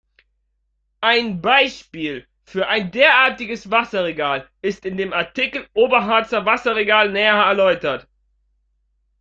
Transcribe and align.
Ein 1.01 1.41
Beispiel 1.43 2.25
für 2.43 2.67
ein 2.67 2.89
derartiges 2.89 3.69
Wasserregal 3.69 4.49
ist 4.63 4.83
in 4.87 4.97
dem 4.97 5.13
Artikel 5.13 5.67
Oberharzer 5.75 6.43
Wasserregal 6.43 7.11
näher 7.11 7.35
erläutert. 7.35 8.07